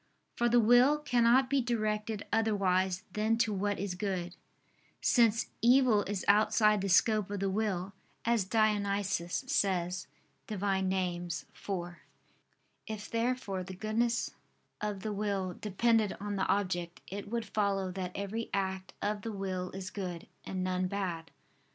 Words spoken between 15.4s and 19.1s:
depended on the object, it would follow that every act